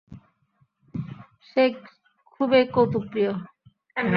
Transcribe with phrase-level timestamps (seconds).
[1.47, 1.63] সে
[2.31, 3.31] খুবই কৌতুকপ্রিয়।